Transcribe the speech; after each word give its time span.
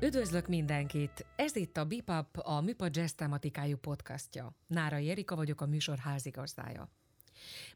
Üdvözlök 0.00 0.46
mindenkit! 0.46 1.26
Ez 1.36 1.56
itt 1.56 1.76
a 1.76 1.84
Bipap, 1.84 2.36
a 2.36 2.60
Műpa 2.60 2.86
Jazz 2.90 3.12
tematikájú 3.12 3.76
podcastja. 3.76 4.56
Nárai 4.66 5.10
Erika 5.10 5.36
vagyok, 5.36 5.60
a 5.60 5.66
műsor 5.66 5.98
házigazdája. 5.98 6.90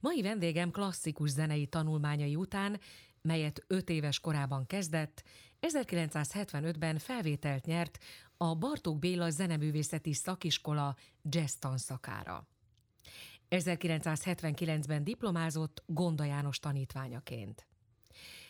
Mai 0.01 0.23
vendégem 0.23 0.71
klasszikus 0.71 1.31
zenei 1.31 1.67
tanulmányai 1.67 2.37
után, 2.37 2.81
melyet 3.23 3.65
öt 3.67 3.91
éves 3.91 4.21
korában 4.21 4.67
kezdett, 4.67 5.23
1975-ben 5.61 6.99
felvételt 6.99 7.65
nyert 7.67 7.99
a 8.37 8.55
Bartók 8.55 8.99
Béla 8.99 9.31
Zeneművészeti 9.31 10.13
Szakiskola 10.13 10.97
jazz 11.23 11.55
tanszakára. 11.55 12.49
1979-ben 13.51 15.05
diplomázott 15.05 15.83
Gonda 15.87 16.25
János 16.25 16.59
tanítványaként. 16.59 17.67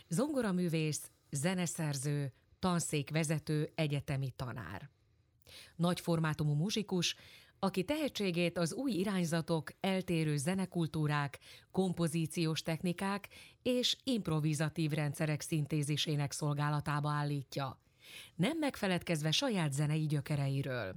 Zongoraművész, 0.09 1.11
zeneszerző, 1.31 2.33
tanszékvezető, 2.63 3.73
egyetemi 3.75 4.31
tanár. 4.37 4.91
Nagy 5.77 6.01
formátumú 6.01 6.55
muzsikus, 6.55 7.17
aki 7.59 7.85
tehetségét 7.85 8.59
az 8.59 8.75
új 8.75 8.93
irányzatok, 8.93 9.73
eltérő 9.81 10.37
zenekultúrák, 10.37 11.39
kompozíciós 11.71 12.63
technikák 12.63 13.29
és 13.63 13.97
improvizatív 14.05 14.91
rendszerek 14.91 15.41
szintézisének 15.41 16.33
szolgálatába 16.33 17.11
állítja, 17.11 17.79
nem 18.35 18.59
megfeledkezve 18.59 19.31
saját 19.31 19.73
zenei 19.73 20.07
gyökereiről. 20.07 20.95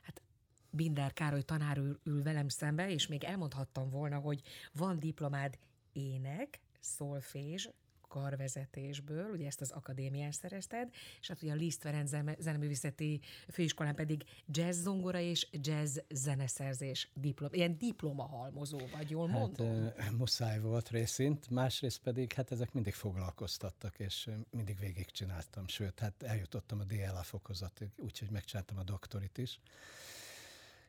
Hát 0.00 0.22
Binder 0.70 1.12
Károly 1.12 1.42
tanár 1.42 1.78
ül, 1.78 2.00
ül 2.04 2.22
velem 2.22 2.48
szembe, 2.48 2.90
és 2.90 3.06
még 3.06 3.24
elmondhattam 3.24 3.90
volna, 3.90 4.18
hogy 4.18 4.40
van 4.72 4.98
diplomád 4.98 5.58
ének, 5.92 6.60
szolfés, 6.80 7.68
karvezetésből, 8.10 9.30
ugye 9.30 9.46
ezt 9.46 9.60
az 9.60 9.70
akadémián 9.70 10.32
szerezted, 10.32 10.88
és 11.20 11.28
hát 11.28 11.42
ugye 11.42 11.52
a 11.52 11.54
Liszt 11.54 11.80
Ferenc 11.80 12.10
zeneművészeti 12.38 13.20
főiskolán 13.48 13.94
pedig 13.94 14.24
jazz 14.46 14.82
zongora 14.82 15.18
és 15.18 15.48
jazz 15.52 15.98
zeneszerzés 16.08 17.08
diplom, 17.14 17.50
ilyen 17.52 17.78
diplomahalmozó 17.78 18.78
vagy, 18.92 19.10
jól 19.10 19.28
hát, 19.28 19.38
mondom? 19.38 19.92
Muszáj 20.16 20.60
volt 20.60 20.88
részint, 20.88 21.50
másrészt 21.50 21.98
pedig 21.98 22.32
hát 22.32 22.52
ezek 22.52 22.72
mindig 22.72 22.94
foglalkoztattak, 22.94 23.98
és 23.98 24.30
mindig 24.50 24.78
végigcsináltam, 24.78 25.68
sőt, 25.68 25.98
hát 25.98 26.22
eljutottam 26.22 26.80
a 26.80 26.84
DLA 26.84 27.22
fokozatig, 27.22 27.88
úgyhogy 27.96 28.30
megcsináltam 28.30 28.78
a 28.78 28.82
doktorit 28.82 29.38
is, 29.38 29.60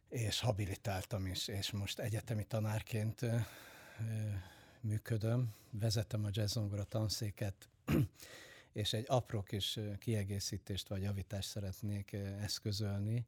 és 0.10 0.40
habilitáltam 0.40 1.26
is, 1.26 1.48
és 1.48 1.72
most 1.72 2.00
egyetemi 2.00 2.44
tanárként 2.44 3.26
működöm, 4.82 5.54
vezetem 5.70 6.26
a 6.26 6.30
jazzzongora 6.32 6.84
tanszéket, 6.84 7.70
és 8.74 8.94
egy 8.94 9.06
apró 9.08 9.42
kis 9.42 9.80
kiegészítést 10.00 10.88
vagy 10.88 11.02
javítást 11.02 11.50
szeretnék 11.50 12.14
eszközölni, 12.42 13.26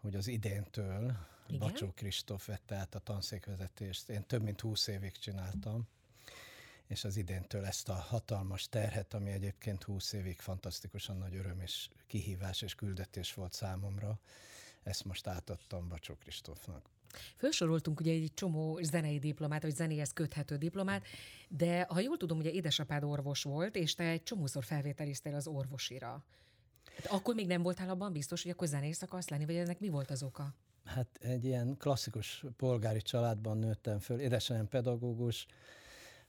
hogy 0.00 0.14
az 0.14 0.26
idéntől 0.26 1.16
Igen? 1.46 1.58
Bacsó 1.58 1.92
Kristóf 1.92 2.46
vette 2.46 2.74
át 2.74 2.94
a 2.94 2.98
tanszékvezetést. 2.98 4.08
Én 4.08 4.26
több 4.26 4.42
mint 4.42 4.60
húsz 4.60 4.86
évig 4.86 5.12
csináltam, 5.12 5.88
és 6.86 7.04
az 7.04 7.16
idéntől 7.16 7.64
ezt 7.64 7.88
a 7.88 7.94
hatalmas 7.94 8.68
terhet, 8.68 9.14
ami 9.14 9.30
egyébként 9.30 9.82
húsz 9.82 10.12
évig 10.12 10.40
fantasztikusan 10.40 11.16
nagy 11.16 11.34
öröm 11.34 11.60
és 11.60 11.88
kihívás 12.06 12.62
és 12.62 12.74
küldetés 12.74 13.34
volt 13.34 13.52
számomra, 13.52 14.18
ezt 14.82 15.04
most 15.04 15.26
átadtam 15.26 15.88
Bacsó 15.88 16.14
Kristófnak. 16.14 16.88
Felsoroltunk 17.36 18.00
ugye 18.00 18.12
egy 18.12 18.30
csomó 18.34 18.78
zenei 18.82 19.18
diplomát, 19.18 19.62
vagy 19.62 19.74
zenéhez 19.74 20.12
köthető 20.12 20.56
diplomát, 20.56 21.06
de 21.48 21.86
ha 21.88 22.00
jól 22.00 22.16
tudom, 22.16 22.38
ugye 22.38 22.50
édesapád 22.50 23.04
orvos 23.04 23.42
volt, 23.42 23.76
és 23.76 23.94
te 23.94 24.04
egy 24.04 24.22
csomószor 24.22 24.64
felvételiztél 24.64 25.34
az 25.34 25.46
orvosira. 25.46 26.24
Hát 26.96 27.06
akkor 27.06 27.34
még 27.34 27.46
nem 27.46 27.62
voltál 27.62 27.88
abban 27.88 28.12
biztos, 28.12 28.42
hogy 28.42 28.50
akkor 28.50 28.66
zenész 28.66 29.02
akarsz 29.02 29.28
lenni, 29.28 29.44
vagy 29.44 29.54
ennek 29.54 29.80
mi 29.80 29.88
volt 29.88 30.10
az 30.10 30.22
oka? 30.22 30.54
Hát 30.84 31.18
egy 31.20 31.44
ilyen 31.44 31.76
klasszikus 31.76 32.44
polgári 32.56 33.02
családban 33.02 33.58
nőttem 33.58 33.98
föl. 33.98 34.20
Édesanyám 34.20 34.68
pedagógus, 34.68 35.46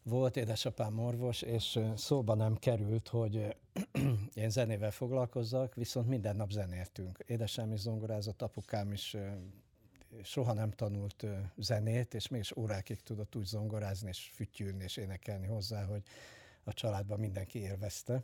volt 0.03 0.37
édesapám 0.37 0.99
orvos, 0.99 1.41
és 1.41 1.79
szóba 1.95 2.35
nem 2.35 2.55
került, 2.55 3.07
hogy 3.07 3.55
én 4.33 4.49
zenével 4.49 4.91
foglalkozzak, 4.91 5.75
viszont 5.75 6.07
minden 6.07 6.35
nap 6.35 6.51
zenéltünk. 6.51 7.23
Édesem 7.25 7.71
is 7.71 7.79
zongorázott, 7.79 8.41
apukám 8.41 8.91
is 8.91 9.15
soha 10.23 10.53
nem 10.53 10.71
tanult 10.71 11.25
zenét, 11.57 12.13
és 12.13 12.27
mégis 12.27 12.55
órákig 12.55 13.01
tudott 13.01 13.35
úgy 13.35 13.45
zongorázni, 13.45 14.07
és 14.07 14.31
fütyülni, 14.33 14.83
és 14.83 14.97
énekelni 14.97 15.47
hozzá, 15.47 15.85
hogy 15.85 16.03
a 16.63 16.73
családban 16.73 17.19
mindenki 17.19 17.59
élvezte. 17.59 18.23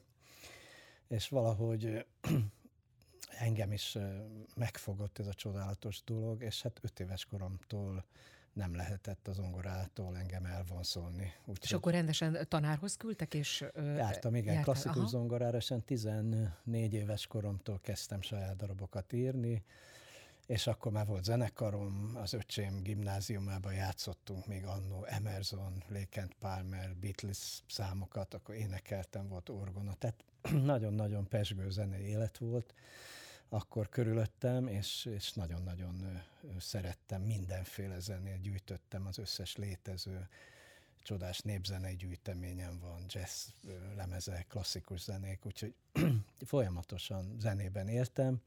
És 1.07 1.29
valahogy 1.29 2.05
engem 3.39 3.71
is 3.71 3.97
megfogott 4.55 5.19
ez 5.19 5.27
a 5.27 5.33
csodálatos 5.33 6.03
dolog, 6.03 6.43
és 6.43 6.61
hát 6.61 6.79
öt 6.81 6.99
éves 6.99 7.25
koromtól 7.25 8.05
nem 8.53 8.75
lehetett 8.75 9.27
az 9.27 9.35
zongorától 9.35 10.17
engem 10.17 10.45
elvonszolni. 10.45 11.33
Úgy, 11.45 11.57
és 11.61 11.73
akkor 11.73 11.91
rendesen 11.91 12.45
tanárhoz 12.47 12.97
küldtek, 12.97 13.33
és... 13.33 13.65
Jártam, 13.75 14.35
igen, 14.35 14.53
jártál, 14.53 14.63
klasszikus 14.63 14.97
aha. 14.97 15.07
zongorára, 15.07 15.57
és 15.57 15.73
14 15.85 16.93
éves 16.93 17.27
koromtól 17.27 17.79
kezdtem 17.81 18.21
saját 18.21 18.55
darabokat 18.55 19.13
írni, 19.13 19.63
és 20.45 20.67
akkor 20.67 20.91
már 20.91 21.05
volt 21.05 21.23
zenekarom, 21.23 22.11
az 22.15 22.33
öcsém 22.33 22.81
gimnáziumában 22.81 23.73
játszottunk 23.73 24.47
még 24.47 24.65
annó 24.65 25.03
Emerson, 25.03 25.83
Lékent 25.87 26.33
Palmer, 26.39 26.95
Beatles 26.95 27.63
számokat, 27.67 28.33
akkor 28.33 28.55
énekeltem, 28.55 29.27
volt 29.27 29.49
orgona, 29.49 29.93
tehát 29.93 30.23
nagyon-nagyon 30.73 31.27
pesgő 31.27 31.69
zenei 31.69 32.05
élet 32.05 32.37
volt 32.37 32.73
akkor 33.53 33.89
körülöttem, 33.89 34.67
és, 34.67 35.05
és 35.05 35.31
nagyon-nagyon 35.33 36.21
szerettem 36.59 37.21
mindenféle 37.21 37.99
zenét, 37.99 38.41
gyűjtöttem 38.41 39.05
az 39.05 39.17
összes 39.17 39.55
létező 39.55 40.27
csodás 41.03 41.39
népzenei 41.39 41.95
gyűjteményem 41.95 42.79
van, 42.79 43.05
jazz 43.07 43.47
lemezek, 43.95 44.47
klasszikus 44.47 45.01
zenék, 45.01 45.45
úgyhogy 45.45 45.75
folyamatosan 46.45 47.35
zenében 47.39 47.87
éltem, 47.87 48.41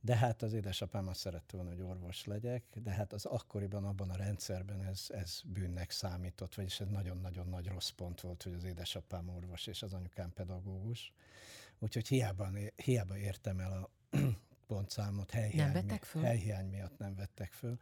de 0.00 0.16
hát 0.16 0.42
az 0.42 0.52
édesapám 0.52 1.08
azt 1.08 1.20
szerette 1.20 1.56
volna, 1.56 1.70
hogy 1.70 1.80
orvos 1.80 2.24
legyek, 2.24 2.64
de 2.82 2.90
hát 2.90 3.12
az 3.12 3.24
akkoriban, 3.24 3.84
abban 3.84 4.10
a 4.10 4.16
rendszerben 4.16 4.82
ez, 4.84 5.06
ez 5.08 5.40
bűnnek 5.44 5.90
számított, 5.90 6.54
vagyis 6.54 6.80
ez 6.80 6.88
nagyon-nagyon 6.88 7.48
nagy 7.48 7.66
rossz 7.66 7.90
pont 7.90 8.20
volt, 8.20 8.42
hogy 8.42 8.52
az 8.52 8.64
édesapám 8.64 9.28
orvos 9.28 9.66
és 9.66 9.82
az 9.82 9.92
anyukám 9.92 10.32
pedagógus. 10.32 11.12
Úgyhogy 11.78 12.08
hiába, 12.08 12.50
hiába 12.76 13.16
értem 13.16 13.58
el 13.58 13.72
a 13.72 13.90
pontszámot, 14.66 15.30
helyhiány, 15.30 15.72
nem 15.72 15.86
vettek 15.86 16.04
föl? 16.04 16.22
helyhiány 16.22 16.68
miatt 16.68 16.98
nem 16.98 17.14
vettek 17.14 17.52
föl. 17.52 17.78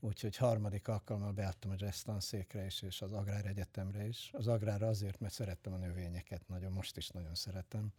Úgyhogy 0.00 0.36
harmadik 0.36 0.88
alkalommal 0.88 1.32
beadtam 1.32 1.70
a 1.70 1.74
jazz 1.76 2.02
tanszékre 2.02 2.66
is, 2.66 2.82
és 2.82 3.02
az 3.02 3.12
Agrár 3.12 3.46
Egyetemre 3.46 4.06
is. 4.06 4.30
Az 4.32 4.46
Agrárra 4.46 4.86
azért, 4.86 5.20
mert 5.20 5.32
szerettem 5.32 5.72
a 5.72 5.76
növényeket 5.76 6.48
nagyon, 6.48 6.72
most 6.72 6.96
is 6.96 7.08
nagyon 7.08 7.34
szeretem 7.34 7.92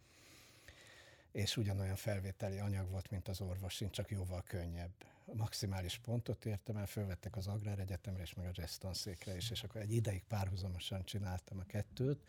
és 1.32 1.56
ugyanolyan 1.56 1.96
felvételi 1.96 2.58
anyag 2.58 2.90
volt, 2.90 3.10
mint 3.10 3.28
az 3.28 3.40
orvosin, 3.40 3.90
csak 3.90 4.10
jóval 4.10 4.42
könnyebb. 4.42 4.92
A 5.24 5.34
maximális 5.34 5.98
pontot 5.98 6.44
értem 6.44 6.76
el, 6.76 6.86
fölvettek 6.86 7.36
az 7.36 7.46
Agrár 7.46 7.78
Egyetemre 7.78 8.22
és 8.22 8.34
meg 8.34 8.46
a 8.46 8.50
jazz 8.52 8.76
tanszékre 8.76 9.36
is, 9.36 9.50
és 9.50 9.62
akkor 9.62 9.80
egy 9.80 9.92
ideig 9.92 10.22
párhuzamosan 10.22 11.04
csináltam 11.04 11.58
a 11.58 11.64
kettőt, 11.66 12.20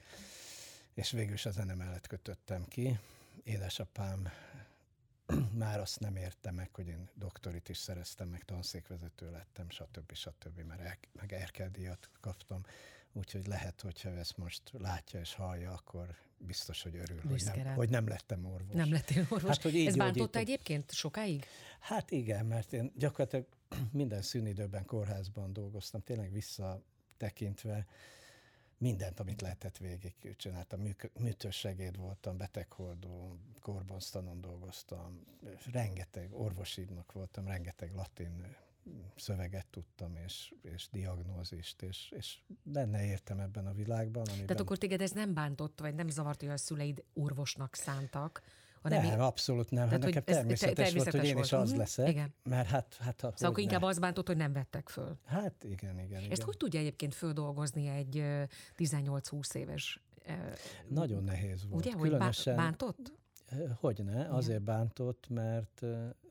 és 0.94 1.12
végül 1.12 1.34
is 1.34 1.46
a 1.46 1.52
zene 1.52 1.74
mellett 1.74 2.08
kötöttem 2.08 2.66
ki. 2.68 3.00
Édesapám 3.44 4.30
már 5.64 5.80
azt 5.80 6.00
nem 6.00 6.16
érte 6.16 6.52
meg, 6.52 6.70
hogy 6.74 6.88
én 6.88 7.10
doktorit 7.14 7.70
is 7.70 7.78
szereztem, 7.78 8.28
meg 8.28 8.44
tanszékvezető 8.44 9.32
lettem, 9.32 9.70
stb. 9.70 10.14
stb. 10.14 10.60
mert 10.60 10.82
el, 10.82 10.98
meg 11.12 11.34
erkeldíjat 11.34 12.10
kaptam. 12.20 12.66
Úgyhogy 13.14 13.48
lehet, 13.48 13.82
hogyha 13.82 14.10
ezt 14.10 14.38
most 14.38 14.62
látja 14.78 15.20
és 15.20 15.34
hallja, 15.34 15.72
akkor 15.72 16.16
biztos, 16.38 16.82
hogy 16.82 16.96
örül, 16.96 17.22
hogy 17.30 17.44
nem, 17.44 17.76
hogy 17.76 17.90
nem 17.90 18.08
lettem 18.08 18.46
orvos. 18.46 18.76
Nem 18.76 18.92
lettél 18.92 19.28
orvos. 19.30 19.50
Hát, 19.50 19.62
hogy 19.62 19.76
így 19.76 19.88
Ez 19.88 19.96
bántotta 19.96 20.40
egyébként 20.40 20.92
sokáig? 20.92 21.46
Hát 21.80 22.12
igen, 22.12 22.46
mert 22.46 22.74
én 22.74 22.92
gyakorlatilag 22.96 23.46
minden 23.92 24.22
szünidőben 24.22 24.86
kórházban 24.86 25.54
dolgoztam, 25.54 26.02
tényleg 26.02 26.32
visszatekintve 26.32 27.86
mindent, 28.78 29.20
amit 29.20 29.42
lehetett 29.42 29.78
végig 29.78 30.36
csináltam. 30.38 30.96
Műtősegéd 31.20 31.98
voltam, 31.98 32.38
beteghordó, 32.38 33.38
korbonztanon 33.60 34.42
dolgoztam, 34.42 35.26
rengeteg 35.72 36.34
orvosidnak 36.34 37.12
voltam, 37.12 37.48
rengeteg 37.48 37.94
latin 37.94 38.56
szöveget 39.16 39.68
tudtam, 39.68 40.16
és, 40.26 40.54
és 40.62 40.88
diagnózist, 40.92 41.82
és, 41.82 42.14
és 42.18 42.38
benne 42.64 43.06
értem 43.06 43.40
ebben 43.40 43.68
a 43.68 43.74
világban. 43.74 44.24
Amiben... 44.28 44.46
Tehát 44.46 44.62
akkor 44.62 44.78
téged 44.78 45.02
ez 45.02 45.12
nem 45.12 45.34
bántott, 45.34 45.80
vagy 45.80 45.96
nem 45.96 46.10
zavart, 46.10 46.40
hogy 46.42 46.50
a 46.50 46.58
szüleid 46.58 47.04
orvosnak 47.14 47.76
szántak? 47.76 48.42
Hanem 48.82 49.02
nem, 49.02 49.12
én... 49.12 49.20
abszolút 49.20 49.70
nem. 49.70 49.86
Tehát, 49.86 50.04
nekem 50.04 50.24
természetes, 50.24 50.76
természetes 50.76 51.14
volt, 51.14 51.26
hogy 51.26 51.38
én 51.38 51.44
is 51.44 51.52
az 51.52 51.70
mhm. 51.70 51.80
leszek. 51.80 52.10
Igen. 52.10 52.34
Mert 52.44 52.68
hát, 52.68 52.98
hát 53.00 53.16
szóval 53.20 53.34
akkor 53.40 53.56
ne. 53.56 53.62
inkább 53.62 53.82
az 53.82 54.00
bántott, 54.00 54.28
hogy 54.28 54.38
nem 54.38 54.54
vettek 54.54 54.90
föl. 54.90 55.18
Hát 55.26 55.64
igen, 55.64 56.00
igen. 56.00 56.18
Ezt 56.18 56.32
igen. 56.32 56.46
hogy 56.46 56.58
tudja 56.58 56.80
egyébként 56.80 57.16
földolgozni 57.16 57.88
egy 57.88 58.24
18-20 58.78 59.56
éves? 59.56 60.02
Nagyon 60.88 61.24
nehéz 61.24 61.66
volt. 61.70 61.86
Ugye, 61.86 61.96
Különösen... 61.96 62.54
hogy 62.54 62.64
bántott? 62.64 63.12
Hogyne, 63.80 64.28
azért 64.28 64.62
bántott, 64.62 65.30
mert 65.30 65.82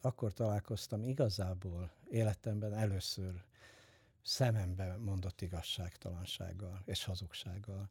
akkor 0.01 0.33
találkoztam 0.33 1.03
igazából 1.03 1.91
életemben 2.11 2.75
először 2.75 3.45
szemembe 4.23 4.97
mondott 4.97 5.41
igazságtalansággal 5.41 6.83
és 6.85 7.05
hazugsággal. 7.05 7.91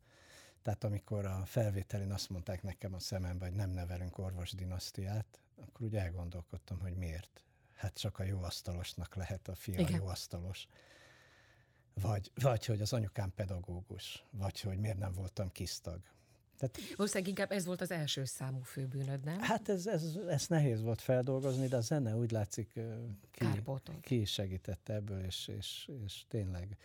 Tehát 0.62 0.84
amikor 0.84 1.26
a 1.26 1.46
felvételén 1.46 2.12
azt 2.12 2.30
mondták 2.30 2.64
nekem 2.64 2.94
a 2.94 3.00
szemembe, 3.00 3.46
hogy 3.46 3.56
nem 3.56 3.70
nevelünk 3.70 4.18
orvos 4.18 4.52
dinasztiát, 4.52 5.42
akkor 5.56 5.86
úgy 5.86 5.96
elgondolkodtam, 5.96 6.80
hogy 6.80 6.96
miért. 6.96 7.44
Hát 7.74 8.00
csak 8.00 8.20
a 8.20 8.24
jó 8.24 8.44
asztalosnak 8.44 9.16
lehet 9.16 9.48
a 9.48 9.56
fia 9.56 9.80
Igen. 9.80 10.00
jó 10.02 10.08
asztalos. 10.08 10.68
Vagy, 11.94 12.32
vagy 12.36 12.66
hogy 12.66 12.82
az 12.82 12.94
anyukám 12.94 13.34
pedagógus, 13.36 14.26
vagy 14.32 14.62
hogy 14.62 14.78
miért 14.78 14.98
nem 14.98 15.12
voltam 15.12 15.52
kisztag. 15.52 16.02
Tehát, 16.60 16.96
Valószínűleg 16.96 17.30
inkább 17.30 17.52
ez 17.52 17.66
volt 17.66 17.82
az 17.82 17.92
első 17.92 18.26
számú 18.26 18.62
főbűnöd, 18.62 19.24
nem? 19.24 19.40
Hát 19.40 19.70
ez, 19.70 19.88
ez, 19.88 20.18
ez 20.30 20.48
nehéz 20.48 20.82
volt 20.82 21.02
feldolgozni, 21.02 21.68
de 21.68 21.76
a 21.76 21.82
zene 21.82 22.16
úgy 22.16 22.32
látszik 22.32 22.80
ki, 23.32 23.52
ki 24.02 24.26
segítette 24.26 24.94
ebből, 24.94 25.24
és, 25.24 25.48
és, 25.58 25.90
és 26.06 26.24
tényleg 26.28 26.78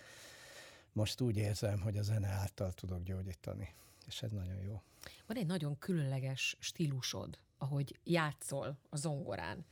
most 0.92 1.20
úgy 1.20 1.36
érzem, 1.36 1.80
hogy 1.80 1.96
a 1.96 2.02
zene 2.02 2.28
által 2.28 2.72
tudok 2.72 3.02
gyógyítani, 3.02 3.74
és 4.06 4.22
ez 4.22 4.30
nagyon 4.30 4.62
jó. 4.62 4.82
Van 5.26 5.36
egy 5.36 5.46
nagyon 5.46 5.78
különleges 5.78 6.56
stílusod, 6.58 7.38
ahogy 7.58 7.98
játszol 8.04 8.78
a 8.88 8.96
zongorán. 8.96 9.64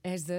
Ez 0.00 0.32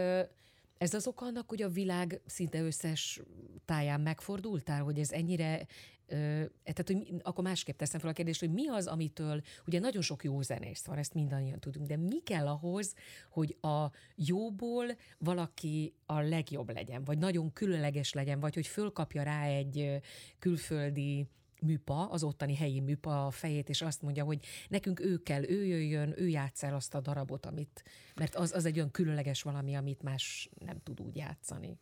ez 0.77 0.93
az 0.93 1.07
oka 1.07 1.25
annak, 1.25 1.49
hogy 1.49 1.61
a 1.61 1.69
világ 1.69 2.21
szinte 2.25 2.61
összes 2.61 3.21
táján 3.65 4.01
megfordultál, 4.01 4.83
hogy 4.83 4.99
ez 4.99 5.11
ennyire, 5.11 5.67
tehát 6.07 6.83
hogy 6.85 7.13
akkor 7.21 7.43
másképp 7.43 7.77
teszem 7.77 7.99
fel 7.99 8.09
a 8.09 8.13
kérdést, 8.13 8.39
hogy 8.39 8.51
mi 8.51 8.67
az, 8.67 8.87
amitől, 8.87 9.41
ugye 9.65 9.79
nagyon 9.79 10.01
sok 10.01 10.23
jó 10.23 10.41
zenész 10.41 10.85
van, 10.85 10.97
ezt 10.97 11.13
mindannyian 11.13 11.59
tudunk, 11.59 11.87
de 11.87 11.97
mi 11.97 12.19
kell 12.23 12.47
ahhoz, 12.47 12.93
hogy 13.29 13.57
a 13.61 13.85
jóból 14.15 14.85
valaki 15.17 15.93
a 16.05 16.19
legjobb 16.19 16.73
legyen, 16.73 17.03
vagy 17.03 17.17
nagyon 17.17 17.53
különleges 17.53 18.13
legyen, 18.13 18.39
vagy 18.39 18.53
hogy 18.53 18.67
fölkapja 18.67 19.23
rá 19.23 19.43
egy 19.43 20.01
külföldi 20.39 21.27
műpa, 21.61 22.09
az 22.09 22.23
ottani 22.23 22.55
helyi 22.55 22.79
műpa 22.79 23.25
a 23.25 23.31
fejét, 23.31 23.69
és 23.69 23.81
azt 23.81 24.01
mondja, 24.01 24.23
hogy 24.23 24.45
nekünk 24.69 24.99
ő 24.99 25.17
kell, 25.17 25.49
ő 25.49 25.65
jöjjön, 25.65 26.13
ő 26.17 26.27
játsz 26.27 26.63
el 26.63 26.75
azt 26.75 26.95
a 26.95 27.01
darabot, 27.01 27.45
amit, 27.45 27.83
mert 28.15 28.35
az, 28.35 28.53
az 28.53 28.65
egy 28.65 28.75
olyan 28.77 28.91
különleges 28.91 29.41
valami, 29.41 29.75
amit 29.75 30.01
más 30.01 30.49
nem 30.65 30.79
tud 30.83 31.01
úgy 31.01 31.15
játszani. 31.15 31.77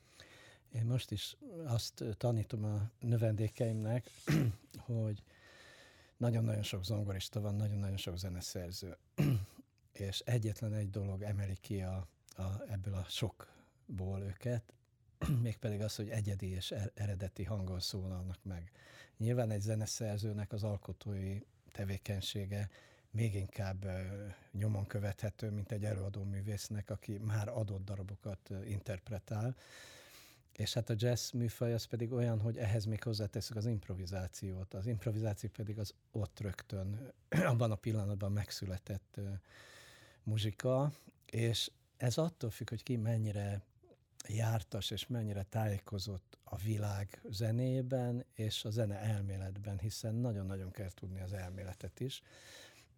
Én 0.75 0.85
most 0.85 1.11
is 1.11 1.37
azt 1.65 2.03
tanítom 2.17 2.63
a 2.63 2.89
növendékeimnek, 2.99 4.09
hogy 4.85 5.23
nagyon-nagyon 6.17 6.63
sok 6.63 6.83
zongorista 6.83 7.41
van, 7.41 7.55
nagyon-nagyon 7.55 7.97
sok 7.97 8.17
zeneszerző, 8.17 8.97
és 10.07 10.19
egyetlen 10.19 10.73
egy 10.73 10.89
dolog 10.89 11.21
emeli 11.21 11.57
ki 11.61 11.81
a, 11.81 12.07
a, 12.37 12.43
ebből 12.69 12.93
a 12.93 13.05
sokból 13.09 14.21
őket, 14.21 14.73
mégpedig 15.41 15.81
az, 15.81 15.95
hogy 15.95 16.09
egyedi 16.09 16.49
és 16.49 16.71
er-, 16.71 16.91
eredeti 16.95 17.43
hangon 17.43 17.79
szólalnak 17.79 18.39
meg. 18.43 18.71
Nyilván 19.17 19.51
egy 19.51 19.61
zeneszerzőnek 19.61 20.51
az 20.51 20.63
alkotói 20.63 21.39
tevékenysége 21.71 22.69
még 23.11 23.35
inkább 23.35 23.85
nyomon 24.51 24.85
követhető, 24.85 25.49
mint 25.49 25.71
egy 25.71 25.85
előadó 25.85 26.23
művésznek, 26.23 26.89
aki 26.89 27.17
már 27.17 27.47
adott 27.47 27.83
darabokat 27.83 28.49
interpretál. 28.67 29.55
És 30.55 30.73
hát 30.73 30.89
a 30.89 30.95
jazz 30.97 31.31
műfaj 31.31 31.73
az 31.73 31.83
pedig 31.83 32.11
olyan, 32.11 32.39
hogy 32.39 32.57
ehhez 32.57 32.85
még 32.85 33.03
hozzáteszünk 33.03 33.57
az 33.57 33.65
improvizációt. 33.65 34.73
Az 34.73 34.87
improvizáció 34.87 35.49
pedig 35.49 35.79
az 35.79 35.93
ott 36.11 36.39
rögtön, 36.39 37.11
abban 37.51 37.71
a 37.71 37.75
pillanatban 37.75 38.31
megszületett 38.31 39.19
muzsika, 40.23 40.91
és 41.25 41.71
ez 41.97 42.17
attól 42.17 42.49
függ, 42.49 42.69
hogy 42.69 42.83
ki 42.83 42.95
mennyire 42.95 43.61
jártas 44.27 44.91
és 44.91 45.07
mennyire 45.07 45.43
tájékozott 45.43 46.37
a 46.43 46.55
világ 46.55 47.21
zenében 47.29 48.25
és 48.33 48.65
a 48.65 48.69
zene 48.69 48.99
elméletben, 48.99 49.79
hiszen 49.79 50.15
nagyon-nagyon 50.15 50.71
kell 50.71 50.91
tudni 50.91 51.19
az 51.21 51.33
elméletet 51.33 51.99
is. 51.99 52.21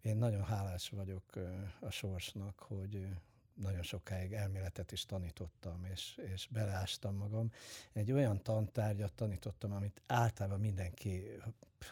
Én 0.00 0.16
nagyon 0.16 0.44
hálás 0.44 0.88
vagyok 0.88 1.24
a 1.80 1.90
sorsnak, 1.90 2.58
hogy 2.58 3.08
nagyon 3.58 3.82
sokáig 3.82 4.32
elméletet 4.32 4.92
is 4.92 5.06
tanítottam, 5.06 5.84
és, 5.92 6.20
és 6.34 6.48
beleástam 6.50 7.14
magam. 7.14 7.52
Egy 7.92 8.12
olyan 8.12 8.42
tantárgyat 8.42 9.12
tanítottam, 9.12 9.72
amit 9.72 10.02
általában 10.06 10.60
mindenki, 10.60 11.22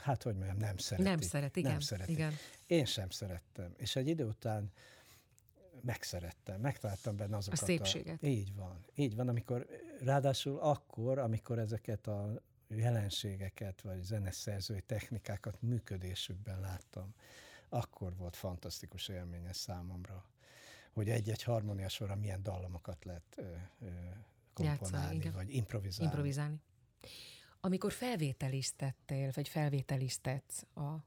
hát 0.02 0.22
hogy 0.22 0.34
mondjam, 0.34 0.56
nem 0.56 0.76
szereti. 0.76 1.08
Nem 1.08 1.20
szeret, 1.20 1.56
igen. 1.56 1.70
Nem 1.70 1.80
szereti. 1.80 2.12
igen. 2.12 2.32
Én 2.66 2.84
sem 2.84 3.10
szerettem. 3.10 3.74
És 3.76 3.96
egy 3.96 4.08
idő 4.08 4.24
után 4.24 4.72
megszerettem, 5.80 6.60
megtaláltam 6.60 7.16
benne 7.16 7.36
azokat 7.36 7.60
a 7.60 7.64
szépséget. 7.64 8.22
A, 8.22 8.26
így 8.26 8.54
van, 8.54 8.84
így 8.94 9.16
van, 9.16 9.28
amikor 9.28 9.66
ráadásul 10.00 10.58
akkor, 10.58 11.18
amikor 11.18 11.58
ezeket 11.58 12.06
a 12.06 12.42
jelenségeket, 12.68 13.80
vagy 13.80 14.02
zeneszerzői 14.02 14.80
technikákat 14.80 15.62
működésükben 15.62 16.60
láttam, 16.60 17.14
akkor 17.68 18.16
volt 18.16 18.36
fantasztikus 18.36 19.08
élmény 19.08 19.52
számomra, 19.52 20.24
hogy 20.96 21.08
egy-egy 21.08 21.42
harmónia 21.42 21.88
sorra 21.88 22.16
milyen 22.16 22.42
dallamokat 22.42 23.04
lehet 23.04 23.42
komponálni, 24.52 25.14
Játszani, 25.14 25.34
vagy 25.34 25.54
improvizálni. 25.54 26.10
improvizálni. 26.10 26.60
Amikor 27.60 27.92
felvételiztettél, 27.92 29.30
vagy 29.34 29.48
felvételiztetsz 29.48 30.62
a, 30.74 31.04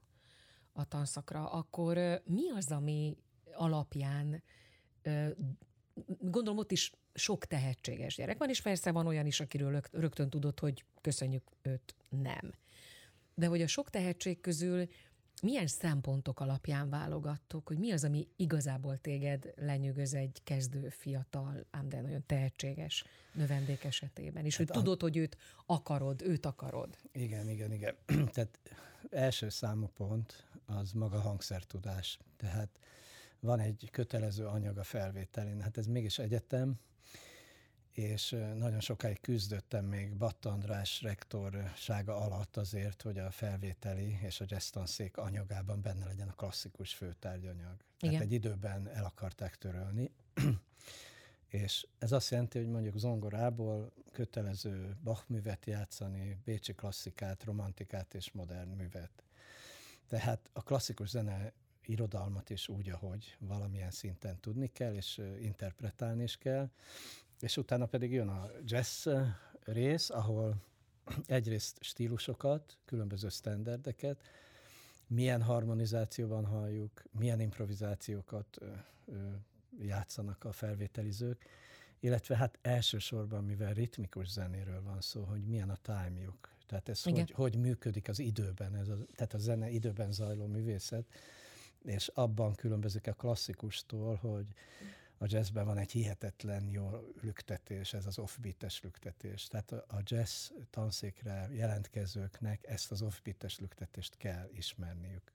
a 0.72 0.84
tanszakra, 0.88 1.50
akkor 1.50 2.22
mi 2.24 2.50
az, 2.50 2.70
ami 2.70 3.16
alapján 3.52 4.42
gondolom 6.18 6.58
ott 6.58 6.72
is 6.72 6.92
sok 7.14 7.44
tehetséges 7.44 8.14
gyerek 8.16 8.38
van, 8.38 8.48
és 8.48 8.62
persze 8.62 8.92
van 8.92 9.06
olyan 9.06 9.26
is, 9.26 9.40
akiről 9.40 9.80
rögtön 9.90 10.30
tudod, 10.30 10.58
hogy 10.58 10.84
köszönjük 11.00 11.50
őt, 11.62 11.94
nem. 12.08 12.52
De 13.34 13.46
hogy 13.46 13.62
a 13.62 13.66
sok 13.66 13.90
tehetség 13.90 14.40
közül 14.40 14.88
milyen 15.42 15.66
szempontok 15.66 16.40
alapján 16.40 16.90
válogattok, 16.90 17.68
hogy 17.68 17.78
mi 17.78 17.92
az, 17.92 18.04
ami 18.04 18.28
igazából 18.36 18.98
téged 18.98 19.52
lenyűgöz 19.56 20.14
egy 20.14 20.40
kezdő, 20.44 20.88
fiatal, 20.88 21.66
ám 21.70 21.88
de 21.88 22.00
nagyon 22.00 22.22
tehetséges 22.26 23.04
növendék 23.32 23.84
esetében, 23.84 24.44
és 24.44 24.56
hát 24.56 24.66
hogy 24.68 24.76
a... 24.76 24.80
tudod, 24.80 25.00
hogy 25.00 25.16
őt 25.16 25.36
akarod, 25.66 26.22
őt 26.22 26.46
akarod. 26.46 26.96
Igen, 27.12 27.48
igen, 27.48 27.72
igen. 27.72 27.94
Tehát 28.32 28.58
első 29.10 29.48
számú 29.48 29.86
pont 29.86 30.44
az 30.66 30.92
maga 30.92 31.20
hangszertudás. 31.20 32.18
Tehát 32.36 32.78
van 33.40 33.60
egy 33.60 33.88
kötelező 33.92 34.46
anyag 34.46 34.78
a 34.78 34.84
felvételén. 34.84 35.60
Hát 35.60 35.76
ez 35.76 35.86
mégis 35.86 36.18
egyetem, 36.18 36.78
és 38.00 38.30
nagyon 38.54 38.80
sokáig 38.80 39.20
küzdöttem 39.20 39.84
még 39.84 40.16
Batta 40.16 40.50
András 40.50 41.02
rektorsága 41.02 42.16
alatt 42.16 42.56
azért, 42.56 43.02
hogy 43.02 43.18
a 43.18 43.30
felvételi 43.30 44.18
és 44.22 44.40
a 44.40 44.44
jazztanszék 44.48 45.16
anyagában 45.16 45.82
benne 45.82 46.06
legyen 46.06 46.28
a 46.28 46.34
klasszikus 46.34 46.94
főtárgyanyag. 46.94 47.74
Igen. 47.98 48.14
Tehát 48.14 48.20
egy 48.20 48.32
időben 48.32 48.88
el 48.88 49.04
akarták 49.04 49.56
törölni, 49.56 50.10
és 51.48 51.86
ez 51.98 52.12
azt 52.12 52.30
jelenti, 52.30 52.58
hogy 52.58 52.68
mondjuk 52.68 52.98
zongorából 52.98 53.92
kötelező 54.12 54.96
Bach 55.02 55.22
művet 55.26 55.66
játszani, 55.66 56.38
bécsi 56.44 56.74
klasszikát, 56.74 57.44
romantikát 57.44 58.14
és 58.14 58.32
modern 58.32 58.70
művet. 58.70 59.24
Tehát 60.08 60.50
a 60.52 60.62
klasszikus 60.62 61.08
zene 61.08 61.52
irodalmat 61.84 62.50
is 62.50 62.68
úgy, 62.68 62.88
ahogy 62.88 63.36
valamilyen 63.38 63.90
szinten 63.90 64.40
tudni 64.40 64.66
kell, 64.66 64.94
és 64.94 65.20
interpretálni 65.40 66.22
is 66.22 66.36
kell. 66.36 66.70
És 67.40 67.56
utána 67.56 67.86
pedig 67.86 68.12
jön 68.12 68.28
a 68.28 68.50
jazz 68.64 69.08
rész, 69.64 70.10
ahol 70.10 70.56
egyrészt 71.26 71.78
stílusokat, 71.80 72.78
különböző 72.84 73.28
standardeket, 73.28 74.22
milyen 75.06 75.42
harmonizációban 75.42 76.44
halljuk, 76.44 77.02
milyen 77.10 77.40
improvizációkat 77.40 78.58
játszanak 79.78 80.44
a 80.44 80.52
felvételizők, 80.52 81.44
illetve 82.00 82.36
hát 82.36 82.58
elsősorban, 82.62 83.44
mivel 83.44 83.72
ritmikus 83.72 84.28
zenéről 84.28 84.82
van 84.82 85.00
szó, 85.00 85.22
hogy 85.22 85.44
milyen 85.44 85.70
a 85.70 85.76
time-juk. 85.82 86.48
Tehát 86.66 86.88
ez 86.88 87.02
hogy, 87.02 87.30
hogy 87.30 87.56
működik 87.56 88.08
az 88.08 88.18
időben, 88.18 88.76
ez 88.76 88.88
a, 88.88 88.96
tehát 89.14 89.34
a 89.34 89.38
zene 89.38 89.70
időben 89.70 90.12
zajló 90.12 90.46
művészet, 90.46 91.04
és 91.84 92.08
abban 92.08 92.54
különbözik 92.54 93.06
a 93.06 93.12
klasszikustól, 93.12 94.14
hogy 94.14 94.46
a 95.22 95.26
jazzben 95.28 95.64
van 95.64 95.78
egy 95.78 95.90
hihetetlen 95.90 96.68
jó 96.68 96.90
lüktetés, 97.20 97.92
ez 97.92 98.06
az 98.06 98.18
offbeates 98.18 98.82
lüktetés. 98.82 99.46
Tehát 99.46 99.72
a 99.72 100.00
jazz 100.04 100.50
tanszékre 100.70 101.48
jelentkezőknek 101.52 102.66
ezt 102.66 102.90
az 102.90 103.02
offbeates 103.02 103.58
lüktetést 103.58 104.16
kell 104.16 104.48
ismerniük. 104.52 105.32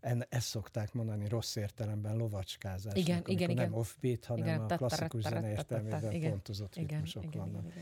En, 0.00 0.24
ezt 0.28 0.46
szokták 0.46 0.92
mondani 0.92 1.28
rossz 1.28 1.56
értelemben 1.56 2.16
lovacskázás. 2.16 2.94
Igen, 2.94 3.22
igen, 3.26 3.50
igen. 3.50 3.64
Nem 3.64 3.74
offbeat, 3.74 4.24
hanem 4.24 4.44
igen, 4.44 4.60
a 4.60 4.76
klasszikus 4.76 5.22
zene 5.22 5.50
értelmében 5.50 6.20
pontozott 6.30 6.74
ritmusok 6.74 7.34
vannak. 7.34 7.72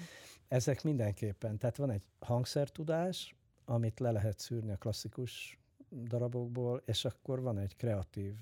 Ezek 0.48 0.82
mindenképpen. 0.82 1.58
Tehát 1.58 1.76
van 1.76 1.90
egy 1.90 2.02
hangszertudás, 2.18 3.34
amit 3.64 3.98
le 4.00 4.10
lehet 4.10 4.38
szűrni 4.38 4.72
a 4.72 4.76
klasszikus 4.76 5.58
darabokból, 6.04 6.82
és 6.84 7.04
akkor 7.04 7.40
van 7.40 7.58
egy 7.58 7.76
kreatív 7.76 8.34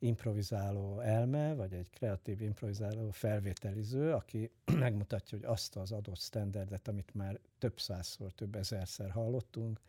improvizáló 0.00 1.00
elme, 1.00 1.54
vagy 1.54 1.72
egy 1.72 1.90
kreatív 1.90 2.40
improvizáló 2.40 3.10
felvételiző, 3.10 4.12
aki 4.12 4.50
megmutatja, 4.78 5.38
hogy 5.38 5.46
azt 5.46 5.76
az 5.76 5.92
adott 5.92 6.18
standardet, 6.18 6.88
amit 6.88 7.14
már 7.14 7.40
több 7.58 7.80
százszor, 7.80 8.32
több 8.32 8.54
ezerszer 8.54 9.10
hallottunk, 9.10 9.80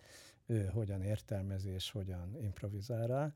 ő 0.46 0.66
hogyan 0.66 1.02
értelmezi 1.02 1.70
és 1.70 1.92
hogyan 1.92 2.38
improvizál 2.42 3.08
rá, 3.08 3.34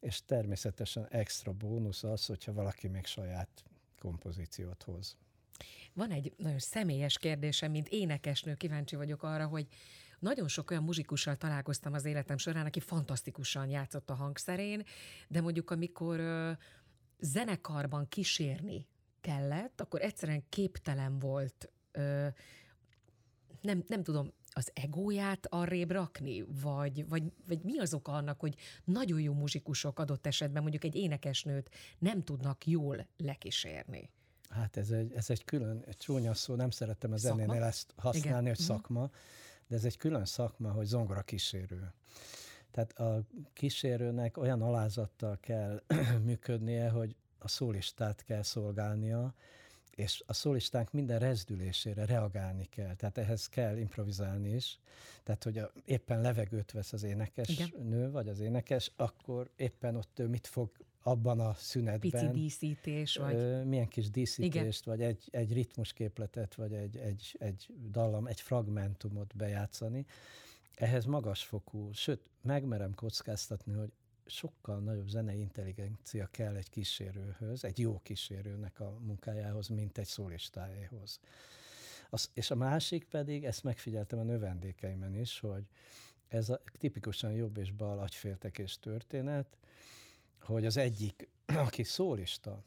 és 0.00 0.24
természetesen 0.24 1.06
extra 1.10 1.52
bónusz 1.52 2.04
az, 2.04 2.26
hogyha 2.26 2.52
valaki 2.52 2.88
még 2.88 3.06
saját 3.06 3.64
kompozíciót 3.98 4.82
hoz. 4.82 5.16
Van 5.92 6.10
egy 6.10 6.32
nagyon 6.36 6.58
személyes 6.58 7.18
kérdésem, 7.18 7.70
mint 7.70 7.88
énekesnő, 7.88 8.54
kíváncsi 8.54 8.96
vagyok 8.96 9.22
arra, 9.22 9.46
hogy 9.46 9.66
nagyon 10.24 10.48
sok 10.48 10.70
olyan 10.70 10.82
muzsikussal 10.82 11.36
találkoztam 11.36 11.92
az 11.92 12.04
életem 12.04 12.36
során, 12.36 12.66
aki 12.66 12.80
fantasztikusan 12.80 13.68
játszott 13.68 14.10
a 14.10 14.14
hangszerén, 14.14 14.82
de 15.28 15.40
mondjuk 15.40 15.70
amikor 15.70 16.20
ö, 16.20 16.50
zenekarban 17.20 18.08
kísérni 18.08 18.86
kellett, 19.20 19.80
akkor 19.80 20.00
egyszerűen 20.00 20.44
képtelen 20.48 21.18
volt, 21.18 21.72
ö, 21.92 22.26
nem, 23.60 23.84
nem 23.86 24.02
tudom, 24.02 24.32
az 24.50 24.70
egóját 24.74 25.46
arrébb 25.48 25.90
rakni, 25.90 26.44
vagy, 26.62 27.08
vagy, 27.08 27.22
vagy 27.46 27.62
mi 27.62 27.78
az 27.78 27.94
oka 27.94 28.12
annak, 28.12 28.40
hogy 28.40 28.54
nagyon 28.84 29.20
jó 29.20 29.32
muzsikusok 29.32 29.98
adott 29.98 30.26
esetben 30.26 30.62
mondjuk 30.62 30.84
egy 30.84 30.94
énekesnőt 30.94 31.70
nem 31.98 32.22
tudnak 32.22 32.66
jól 32.66 33.06
lekísérni? 33.16 34.10
Hát 34.48 34.76
ez 34.76 34.90
egy, 34.90 35.12
ez 35.12 35.30
egy 35.30 35.44
külön, 35.44 35.82
egy 35.86 35.96
csúnya 35.96 36.34
szó, 36.34 36.54
nem 36.54 36.70
szeretem 36.70 37.12
a 37.12 37.16
zenénél 37.16 37.62
ezt 37.62 37.92
használni, 37.96 38.28
Igen. 38.28 38.42
hogy 38.42 38.64
mhm. 38.64 38.74
szakma, 38.74 39.10
de 39.68 39.76
ez 39.76 39.84
egy 39.84 39.96
külön 39.96 40.24
szakma, 40.24 40.70
hogy 40.70 40.86
zongora 40.86 41.22
kísérő. 41.22 41.92
Tehát 42.70 42.92
a 42.98 43.22
kísérőnek 43.52 44.36
olyan 44.36 44.62
alázattal 44.62 45.38
kell 45.40 45.82
működnie, 46.24 46.90
hogy 46.90 47.16
a 47.38 47.48
szólistát 47.48 48.24
kell 48.24 48.42
szolgálnia, 48.42 49.34
és 49.94 50.22
a 50.26 50.32
szólistánk 50.32 50.92
minden 50.92 51.18
rezdülésére 51.18 52.04
reagálni 52.04 52.64
kell. 52.64 52.94
Tehát 52.94 53.18
ehhez 53.18 53.48
kell 53.48 53.76
improvizálni 53.76 54.54
is. 54.54 54.78
Tehát, 55.22 55.44
hogy 55.44 55.58
a, 55.58 55.72
éppen 55.84 56.20
levegőt 56.20 56.72
vesz 56.72 56.92
az 56.92 57.02
énekes 57.02 57.48
Igen. 57.48 57.72
nő, 57.82 58.10
vagy 58.10 58.28
az 58.28 58.40
énekes, 58.40 58.90
akkor 58.96 59.50
éppen 59.56 59.96
ott 59.96 60.18
ő 60.18 60.26
mit 60.28 60.46
fog 60.46 60.70
abban 61.06 61.40
a 61.40 61.54
szünetben. 61.54 62.10
Pici 62.10 62.26
díszítés, 62.40 63.16
vagy... 63.16 63.66
Milyen 63.66 63.88
kis 63.88 64.10
díszítést, 64.10 64.86
Igen. 64.86 64.96
vagy 64.96 65.02
egy, 65.02 65.28
egy 65.30 65.52
ritmusképletet, 65.52 66.54
vagy 66.54 66.72
egy, 66.72 66.96
egy, 66.96 67.36
egy 67.38 67.66
dallam, 67.90 68.26
egy 68.26 68.40
fragmentumot 68.40 69.36
bejátszani. 69.36 70.06
Ehhez 70.74 71.04
magasfokú, 71.04 71.92
sőt, 71.92 72.30
megmerem 72.42 72.94
kockáztatni, 72.94 73.72
hogy 73.72 73.92
sokkal 74.26 74.78
nagyobb 74.78 75.08
zenei 75.08 75.40
intelligencia 75.40 76.28
kell 76.30 76.54
egy 76.54 76.70
kísérőhöz, 76.70 77.64
egy 77.64 77.78
jó 77.78 78.00
kísérőnek 78.02 78.80
a 78.80 78.98
munkájához, 79.00 79.68
mint 79.68 79.98
egy 79.98 80.06
szólistájéhoz. 80.06 81.20
Az, 82.10 82.30
és 82.34 82.50
a 82.50 82.54
másik 82.54 83.04
pedig, 83.04 83.44
ezt 83.44 83.62
megfigyeltem 83.62 84.18
a 84.18 84.22
növendékeimen 84.22 85.14
is, 85.14 85.40
hogy 85.40 85.64
ez 86.28 86.48
a 86.48 86.60
tipikusan 86.78 87.32
jobb 87.32 87.56
és 87.56 87.70
bal 87.70 87.98
agyféltekés 87.98 88.78
történet, 88.78 89.58
hogy 90.44 90.66
az 90.66 90.76
egyik, 90.76 91.28
aki 91.66 91.82
szólista 91.82 92.62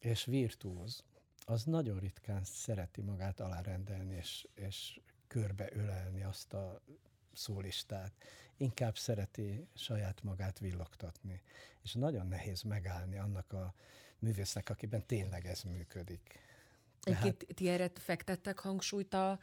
és 0.00 0.24
virtuóz, 0.24 1.04
az 1.46 1.64
nagyon 1.64 1.98
ritkán 1.98 2.44
szereti 2.44 3.00
magát 3.00 3.40
alárendelni 3.40 4.14
és, 4.14 4.48
és 4.54 5.00
körbeölelni 5.26 6.22
azt 6.22 6.52
a 6.52 6.80
szólistát. 7.32 8.12
Inkább 8.56 8.98
szereti 8.98 9.66
saját 9.74 10.22
magát 10.22 10.58
villogtatni. 10.58 11.42
És 11.82 11.92
nagyon 11.92 12.26
nehéz 12.26 12.62
megállni 12.62 13.18
annak 13.18 13.52
a 13.52 13.74
művésznek, 14.18 14.68
akiben 14.68 15.06
tényleg 15.06 15.46
ez 15.46 15.62
működik. 15.62 16.38
Egyébként 17.02 17.44
hát, 17.46 17.56
ti 17.56 17.68
erre 17.68 17.90
fektettek 17.94 18.58
hangsúlyt 18.58 19.14
a, 19.14 19.40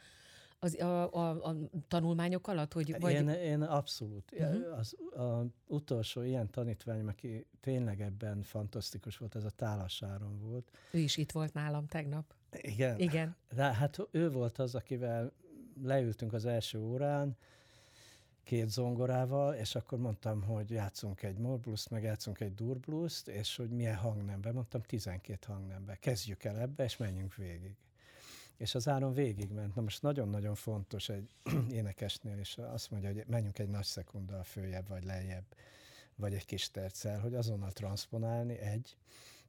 az, 0.58 0.80
a, 0.80 1.12
a, 1.12 1.48
a 1.48 1.56
tanulmányok 1.88 2.46
alatt? 2.46 2.72
Hogy, 2.72 3.00
vagy... 3.00 3.12
én, 3.12 3.28
én 3.28 3.62
abszolút. 3.62 4.32
Uh-huh. 4.32 4.78
Az 4.78 4.96
a 5.20 5.44
utolsó 5.66 6.22
ilyen 6.22 6.50
tanítványom, 6.50 7.08
aki 7.08 7.46
tényleg 7.60 8.00
ebben 8.00 8.42
fantasztikus 8.42 9.16
volt, 9.16 9.36
ez 9.36 9.44
a 9.44 9.50
Tálasáron 9.50 10.38
volt. 10.38 10.70
Ő 10.90 10.98
is 10.98 11.16
itt 11.16 11.32
volt 11.32 11.52
nálam 11.52 11.86
tegnap. 11.86 12.34
Igen. 12.52 12.98
Igen. 12.98 13.36
De 13.54 13.62
hát 13.62 13.98
ő 14.10 14.30
volt 14.30 14.58
az, 14.58 14.74
akivel 14.74 15.32
leültünk 15.82 16.32
az 16.32 16.44
első 16.44 16.80
órán, 16.80 17.36
két 18.42 18.68
zongorával, 18.68 19.54
és 19.54 19.74
akkor 19.74 19.98
mondtam, 19.98 20.42
hogy 20.42 20.70
játszunk 20.70 21.22
egy 21.22 21.38
morbluszt, 21.38 21.90
meg 21.90 22.02
játszunk 22.02 22.40
egy 22.40 22.54
durbluszt, 22.54 23.28
és 23.28 23.56
hogy 23.56 23.70
milyen 23.70 23.96
hangnembe. 23.96 24.52
Mondtam 24.52 24.82
12 24.82 25.38
hangnembe. 25.46 25.96
Kezdjük 25.96 26.44
el 26.44 26.58
ebbe, 26.58 26.84
és 26.84 26.96
menjünk 26.96 27.34
végig 27.34 27.76
és 28.58 28.74
az 28.74 28.88
áron 28.88 29.12
végigment. 29.12 29.74
Na 29.74 29.82
most 29.82 30.02
nagyon-nagyon 30.02 30.54
fontos 30.54 31.08
egy 31.08 31.30
énekesnél, 31.70 32.38
és 32.38 32.58
azt 32.58 32.90
mondja, 32.90 33.12
hogy 33.12 33.24
menjünk 33.26 33.58
egy 33.58 33.68
nagy 33.68 33.84
szekunddal 33.84 34.42
följebb, 34.42 34.88
vagy 34.88 35.04
lejjebb, 35.04 35.44
vagy 36.14 36.34
egy 36.34 36.44
kis 36.44 36.70
terccel, 36.70 37.20
hogy 37.20 37.34
azonnal 37.34 37.72
transponálni, 37.72 38.58
egy. 38.58 38.96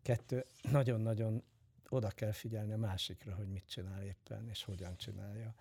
Kettő, 0.01 0.45
nagyon-nagyon 0.71 1.43
oda 1.89 2.09
kell 2.09 2.31
figyelni 2.31 2.73
a 2.73 2.77
másikra, 2.77 3.35
hogy 3.35 3.47
mit 3.47 3.65
csinál 3.65 4.03
éppen, 4.03 4.49
és 4.49 4.63
hogyan 4.63 4.97
csinálja. 4.97 5.55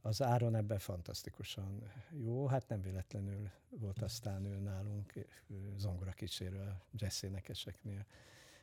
Az 0.00 0.22
Áron 0.22 0.54
ebben 0.54 0.78
fantasztikusan 0.78 1.92
jó, 2.10 2.46
hát 2.46 2.68
nem 2.68 2.82
véletlenül 2.82 3.50
volt 3.68 4.02
aztán 4.02 4.44
ő 4.44 4.58
nálunk 4.58 5.12
zongora 5.76 6.12
kísérő 6.12 6.58
a 6.58 6.82
jazz 6.92 7.22
énekeseknél, 7.22 8.06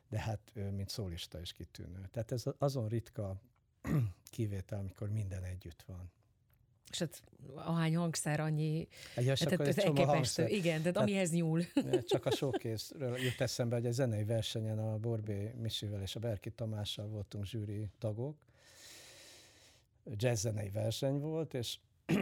de 0.10 0.20
hát 0.20 0.40
mint 0.54 0.90
szólista 0.90 1.40
is 1.40 1.52
kitűnő. 1.52 2.08
Tehát 2.12 2.32
ez 2.32 2.44
azon 2.58 2.88
ritka 2.88 3.40
kivétel, 4.30 4.80
amikor 4.80 5.10
minden 5.10 5.44
együtt 5.44 5.84
van. 5.88 6.12
És 6.92 7.00
hát 7.00 7.22
ahány 7.54 7.96
hangszer, 7.96 8.40
annyi... 8.40 8.88
Egy, 9.16 9.28
hát, 9.28 9.50
hát 9.50 9.60
ez 9.60 9.78
elképesztő. 9.78 10.48
Igen, 10.48 10.82
de 10.82 10.90
amihez 10.90 11.32
nyúl. 11.32 11.62
Csak 12.06 12.26
a 12.26 12.32
showcase 12.32 12.96
jut 12.98 13.42
eszembe, 13.42 13.76
hogy 13.76 13.86
a 13.86 13.92
zenei 13.92 14.24
versenyen 14.24 14.80
a 14.80 14.98
Borbé 14.98 15.54
Misivel 15.62 16.02
és 16.02 16.16
a 16.16 16.20
Berki 16.20 16.52
Tamással 16.52 17.08
voltunk 17.08 17.46
zsűri 17.46 17.90
tagok. 17.98 18.36
Jazz 20.16 20.42
zenei 20.42 20.70
verseny 20.70 21.20
volt, 21.20 21.54
és 21.54 21.78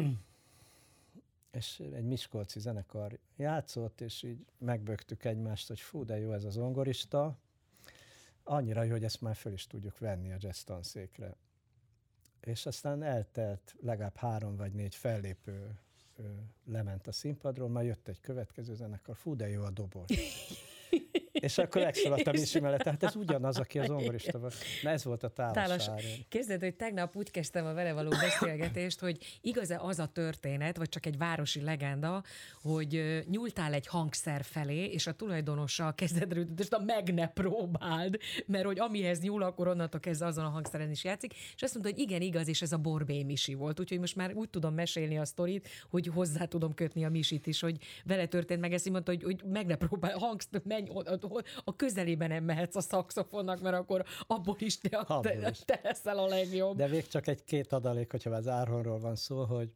és 1.60 1.82
egy 1.94 2.06
miskolci 2.06 2.60
zenekar 2.60 3.20
játszott, 3.36 4.02
és 4.02 4.24
így 4.24 4.46
megbögtük 4.58 5.26
egymást, 5.26 5.68
hogy 5.68 5.80
fú, 5.80 6.06
de 6.06 6.20
jó 6.20 6.32
ez 6.32 6.44
az 6.44 6.54
zongorista. 6.54 7.38
Annyira 8.44 8.84
jó, 8.84 8.92
hogy 8.92 9.04
ezt 9.04 9.22
már 9.22 9.36
föl 9.36 9.54
is 9.54 9.68
tudjuk 9.68 9.98
venni 9.98 10.32
a 10.32 10.38
jazz 10.40 10.62
tanszékre 10.62 11.36
és 12.46 12.66
aztán 12.66 13.04
eltelt 13.04 13.76
legalább 13.82 14.16
három 14.16 14.56
vagy 14.56 14.74
négy 14.74 14.96
fellépő 14.96 15.80
lement 16.66 17.08
a 17.08 17.12
színpadról, 17.12 17.70
majd 17.70 17.88
jött 17.88 18.08
egy 18.08 18.22
következő 18.22 18.76
zenekar, 18.76 19.16
fú, 19.16 19.36
de 19.36 19.50
jó 19.50 19.64
a 19.64 19.70
dobos. 19.70 20.06
És 21.44 21.58
akkor 21.58 21.82
megszaladtam 21.82 22.34
is 22.34 22.60
mellett. 22.60 22.82
Tehát 22.82 23.04
ez 23.04 23.16
ugyanaz, 23.16 23.58
aki 23.58 23.80
az 23.80 23.88
zongorista 23.94 24.40
volt. 24.40 24.56
Na 24.82 24.90
ez 24.90 25.04
volt 25.04 25.24
a 25.24 25.30
tálas. 25.30 25.90
Képzeld, 26.30 26.62
hogy 26.62 26.76
tegnap 26.76 27.16
úgy 27.16 27.32
kezdtem 27.32 27.66
a 27.66 27.74
vele 27.74 27.94
való 27.94 28.10
beszélgetést, 28.10 29.00
hogy 29.00 29.40
igaz-e 29.42 29.80
az 29.80 30.00
a 30.00 30.06
történet, 30.06 30.78
vagy 30.78 30.90
csak 30.90 31.06
egy 31.06 31.18
városi 31.18 31.62
legenda, 31.62 32.24
hogy 32.62 33.24
nyúltál 33.30 33.74
egy 33.74 33.88
hangszer 33.88 34.44
felé, 34.44 34.86
és 34.86 35.08
a 35.08 35.12
tulajdonossal 35.12 35.96
kezded 35.96 36.34
rögtön, 36.34 36.84
meg 36.86 37.14
ne 37.14 37.28
próbáld, 37.28 38.18
mert 38.46 38.66
hogy 38.66 38.80
amihez 38.80 39.20
nyúl, 39.20 39.44
akkor 39.44 39.68
onnantól 39.68 40.00
kezdve 40.00 40.26
azon 40.26 40.46
a 40.46 40.50
hangszeren 40.50 40.92
is 40.92 41.04
játszik. 41.04 41.34
És 41.56 41.62
azt 41.62 41.74
mondta, 41.74 41.92
hogy 41.92 42.02
igen, 42.02 42.22
igaz, 42.22 42.48
és 42.48 42.62
ez 42.62 42.72
a 42.72 42.78
Borbé 42.78 43.24
Misi 43.24 43.54
volt. 43.54 43.80
Úgyhogy 43.80 44.00
most 44.00 44.16
már 44.16 44.34
úgy 44.34 44.50
tudom 44.50 44.74
mesélni 44.74 45.18
a 45.18 45.26
sztorit, 45.26 45.68
hogy 45.90 46.08
hozzá 46.08 46.46
tudom 46.46 46.74
kötni 46.74 47.06
a 47.06 47.10
Misit 47.10 47.48
is, 47.48 47.60
hogy 47.60 47.78
vele 48.06 48.26
történt 48.26 48.60
meg 48.60 48.74
ezt, 48.74 48.90
mondta, 48.90 49.12
hogy, 49.12 49.24
hogy 49.24 49.44
meg 49.46 49.66
ne 49.66 49.76
próbálj, 49.76 50.14
hangsz, 50.20 50.48
menj, 50.64 50.90
a 51.64 51.76
közelében 51.76 52.30
nem 52.30 52.44
mehetsz 52.44 52.76
a 52.76 52.82
szakszofonnak, 52.82 53.62
mert 53.62 53.76
akkor 53.76 54.06
abból 54.28 54.56
is 54.60 54.78
te, 54.78 54.98
abból 54.98 55.32
te, 55.32 55.52
te 55.66 55.80
leszel 55.84 56.18
a 56.18 56.28
legjobb. 56.28 56.78
De 56.78 56.88
még 56.88 57.08
csak 57.08 57.28
egy 57.28 57.44
két 57.44 57.72
adalék, 57.72 58.12
hogyha 58.12 58.30
az 58.30 58.48
Árhonról 58.48 59.00
van 59.00 59.16
szó, 59.16 59.44
hogy 59.44 59.74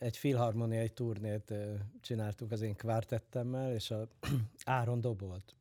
egy 0.00 0.16
filharmoniai 0.16 0.88
turnét 0.88 1.54
csináltuk 2.00 2.52
az 2.52 2.60
én 2.60 2.76
kvártettemmel, 2.76 3.74
és 3.74 3.90
a 3.90 4.08
Áron 4.64 5.00
dobolt. 5.00 5.54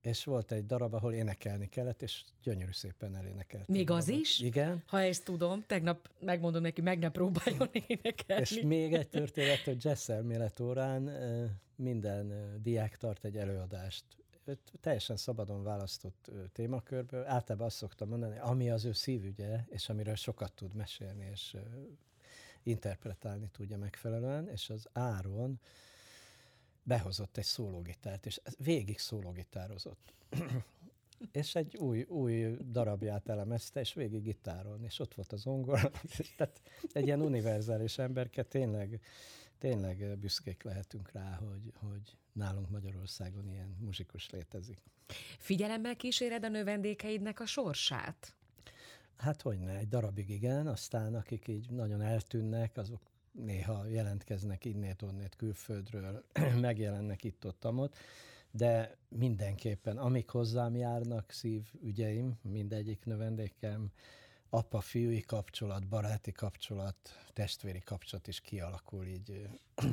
És 0.00 0.24
volt 0.24 0.52
egy 0.52 0.66
darab, 0.66 0.94
ahol 0.94 1.12
énekelni 1.12 1.68
kellett, 1.68 2.02
és 2.02 2.24
gyönyörű 2.42 2.72
szépen 2.72 3.16
elénekelt. 3.16 3.68
Még 3.68 3.90
az 3.90 4.08
is? 4.08 4.40
Igen. 4.40 4.82
Ha 4.86 5.00
ezt 5.00 5.24
tudom, 5.24 5.64
tegnap 5.66 6.10
megmondom 6.20 6.62
neki, 6.62 6.80
meg 6.80 6.98
ne 6.98 7.10
próbáljon 7.10 7.70
énekelni. 7.86 8.42
És 8.42 8.60
még 8.60 8.92
egy 8.92 9.08
történet, 9.08 9.58
hogy 9.58 9.84
jazz 9.84 10.10
órán 10.60 11.10
minden 11.80 12.56
diák 12.62 12.96
tart 12.96 13.24
egy 13.24 13.36
előadást. 13.36 14.04
Teljesen 14.80 15.16
szabadon 15.16 15.62
választott 15.62 16.30
témakörből. 16.52 17.24
Általában 17.26 17.66
azt 17.66 17.76
szoktam 17.76 18.08
mondani, 18.08 18.38
ami 18.38 18.70
az 18.70 18.84
ő 18.84 18.92
szívügye, 18.92 19.64
és 19.68 19.88
amiről 19.88 20.14
sokat 20.14 20.52
tud 20.52 20.74
mesélni, 20.74 21.28
és 21.32 21.56
interpretálni 22.62 23.48
tudja 23.52 23.78
megfelelően, 23.78 24.48
és 24.48 24.70
az 24.70 24.88
Áron 24.92 25.60
behozott 26.82 27.36
egy 27.36 27.44
szólógitárt, 27.44 28.26
és 28.26 28.40
végig 28.58 28.98
szólógitározott. 28.98 30.14
és 31.32 31.54
egy 31.54 31.76
új, 31.76 32.02
új 32.02 32.56
darabját 32.70 33.28
elemezte, 33.28 33.80
és 33.80 33.94
végig 33.94 34.22
gitáron, 34.22 34.84
és 34.84 34.98
ott 34.98 35.14
volt 35.14 35.32
az 35.32 35.40
zongora. 35.40 35.90
Tehát 36.36 36.60
egy 36.92 37.06
ilyen 37.06 37.20
univerzális 37.20 37.98
emberke, 37.98 38.42
tényleg, 38.42 39.00
tényleg 39.60 40.18
büszkék 40.18 40.62
lehetünk 40.62 41.12
rá, 41.12 41.34
hogy, 41.34 41.72
hogy 41.74 42.16
nálunk 42.32 42.70
Magyarországon 42.70 43.48
ilyen 43.48 43.76
muzsikus 43.80 44.30
létezik. 44.30 44.78
Figyelemmel 45.38 45.96
kíséred 45.96 46.44
a 46.44 46.48
növendékeidnek 46.48 47.40
a 47.40 47.46
sorsát? 47.46 48.34
Hát 49.16 49.42
hogy 49.42 49.58
ne, 49.58 49.76
egy 49.76 49.88
darabig 49.88 50.30
igen, 50.30 50.66
aztán 50.66 51.14
akik 51.14 51.48
így 51.48 51.70
nagyon 51.70 52.00
eltűnnek, 52.02 52.76
azok 52.76 53.00
néha 53.32 53.86
jelentkeznek 53.86 54.64
innét, 54.64 55.02
onnét 55.02 55.36
külföldről, 55.36 56.24
megjelennek 56.60 57.24
itt-ott-ott, 57.24 57.96
de 58.50 58.96
mindenképpen, 59.08 59.96
amik 59.96 60.28
hozzám 60.28 60.76
járnak 60.76 61.30
szívügyeim, 61.30 62.38
mindegyik 62.42 63.04
növendékem, 63.04 63.90
apa-fiúi 64.50 65.20
kapcsolat, 65.20 65.86
baráti 65.86 66.32
kapcsolat, 66.32 66.96
testvéri 67.32 67.80
kapcsolat 67.80 68.26
is 68.26 68.40
kialakul 68.40 69.06
így 69.06 69.48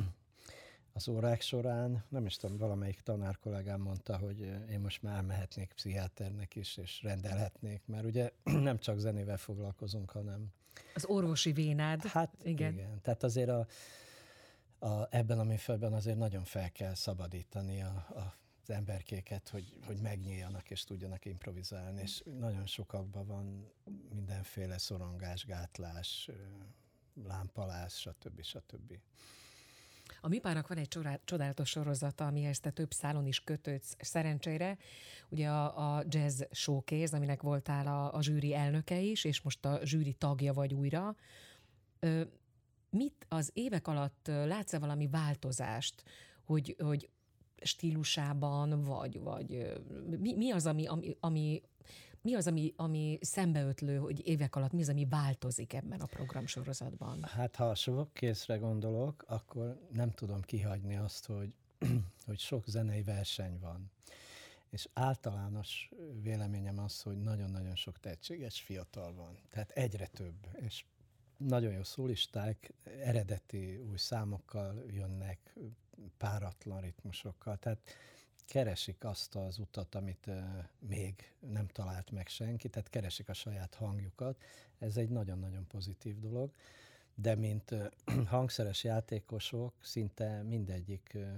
az 0.92 1.08
órák 1.08 1.40
során. 1.40 2.04
Nem 2.08 2.26
is 2.26 2.36
tudom, 2.36 2.56
valamelyik 2.56 3.00
tanár 3.00 3.38
kollégám 3.38 3.80
mondta, 3.80 4.16
hogy 4.16 4.40
én 4.70 4.80
most 4.80 5.02
már 5.02 5.22
mehetnék 5.22 5.72
pszichiáternek 5.74 6.56
is, 6.56 6.76
és 6.76 7.02
rendelhetnék, 7.02 7.82
mert 7.86 8.04
ugye 8.04 8.30
nem 8.68 8.78
csak 8.78 8.98
zenével 8.98 9.36
foglalkozunk, 9.36 10.10
hanem... 10.10 10.52
Az 10.94 11.04
orvosi 11.04 11.52
vénád. 11.52 12.02
Hát 12.02 12.34
igen. 12.42 12.72
igen. 12.72 13.00
Tehát 13.02 13.22
azért 13.22 13.48
a, 13.48 13.66
a, 14.78 15.06
ebben 15.10 15.38
a 15.38 15.44
műfajban 15.44 15.92
azért 15.92 16.18
nagyon 16.18 16.44
fel 16.44 16.72
kell 16.72 16.94
szabadítani 16.94 17.82
a, 17.82 18.06
a 18.08 18.36
az 18.68 18.74
emberkéket, 18.74 19.48
hogy, 19.48 19.76
hogy 19.86 20.00
megnyíljanak 20.00 20.70
és 20.70 20.84
tudjanak 20.84 21.24
improvizálni, 21.24 22.02
és 22.02 22.22
nagyon 22.38 22.66
sokakban 22.66 23.26
van 23.26 23.72
mindenféle 24.14 24.78
szorongás, 24.78 25.44
gátlás, 25.44 26.30
lámpalás, 27.26 27.94
stb. 27.94 28.42
stb. 28.42 28.98
A 30.20 30.28
Mipának 30.28 30.68
van 30.68 30.78
egy 30.78 30.88
csodálatos 31.24 31.68
sorozata, 31.68 32.26
amihez 32.26 32.60
te 32.60 32.70
több 32.70 32.92
szálon 32.92 33.26
is 33.26 33.40
kötődsz 33.40 33.96
szerencsére. 33.98 34.76
Ugye 35.28 35.48
a, 35.48 35.96
a 35.96 36.04
Jazz 36.08 36.42
Showcase, 36.50 37.16
aminek 37.16 37.42
voltál 37.42 37.86
a, 37.86 38.14
a 38.14 38.22
zsűri 38.22 38.54
elnöke 38.54 39.00
is, 39.00 39.24
és 39.24 39.40
most 39.40 39.64
a 39.64 39.80
zsűri 39.84 40.12
tagja 40.12 40.52
vagy 40.52 40.74
újra. 40.74 41.16
Ö, 41.98 42.22
mit 42.90 43.26
az 43.28 43.50
évek 43.52 43.86
alatt 43.86 44.26
látsz-e 44.26 44.78
valami 44.78 45.06
változást, 45.08 46.02
hogy, 46.44 46.76
hogy 46.78 47.08
stílusában, 47.62 48.82
vagy, 48.82 49.20
vagy 49.20 49.72
mi, 50.18 50.34
mi 50.34 50.50
az, 50.50 50.66
ami, 50.66 50.86
ami, 50.86 51.16
ami 51.20 51.62
mi 52.22 52.34
az, 52.34 52.46
ami, 52.46 52.72
ami 52.76 53.18
szembeötlő, 53.20 53.96
hogy 53.96 54.26
évek 54.26 54.56
alatt 54.56 54.72
mi 54.72 54.80
az, 54.80 54.88
ami 54.88 55.06
változik 55.06 55.72
ebben 55.72 56.00
a 56.00 56.06
programsorozatban? 56.06 57.22
Hát 57.22 57.56
ha 57.56 57.68
a 57.68 57.74
sok 57.74 58.12
készre 58.12 58.56
gondolok, 58.56 59.24
akkor 59.26 59.80
nem 59.92 60.10
tudom 60.10 60.40
kihagyni 60.40 60.96
azt, 60.96 61.26
hogy, 61.26 61.52
hogy 62.26 62.38
sok 62.38 62.66
zenei 62.66 63.02
verseny 63.02 63.58
van. 63.60 63.90
És 64.70 64.88
általános 64.92 65.90
véleményem 66.22 66.78
az, 66.78 67.02
hogy 67.02 67.22
nagyon-nagyon 67.22 67.74
sok 67.74 67.98
tehetséges 67.98 68.60
fiatal 68.60 69.14
van. 69.14 69.38
Tehát 69.50 69.70
egyre 69.70 70.06
több. 70.06 70.46
És 70.52 70.84
nagyon 71.36 71.72
jó 71.72 71.82
szólisták, 71.82 72.72
eredeti 73.02 73.76
új 73.76 73.96
számokkal 73.96 74.84
jönnek, 74.90 75.56
páratlan 76.16 76.80
ritmusokkal. 76.80 77.56
Tehát 77.56 77.78
keresik 78.46 79.04
azt 79.04 79.34
az 79.34 79.58
utat, 79.58 79.94
amit 79.94 80.30
még 80.78 81.32
nem 81.40 81.66
talált 81.66 82.10
meg 82.10 82.28
senki, 82.28 82.68
tehát 82.68 82.90
keresik 82.90 83.28
a 83.28 83.32
saját 83.32 83.74
hangjukat. 83.74 84.42
Ez 84.78 84.96
egy 84.96 85.08
nagyon-nagyon 85.08 85.66
pozitív 85.66 86.18
dolog, 86.18 86.50
de 87.14 87.34
mint 87.34 87.70
uh, 87.70 87.86
hangszeres 88.26 88.84
játékosok 88.84 89.74
szinte 89.80 90.42
mindegyik 90.42 91.10
uh, 91.14 91.28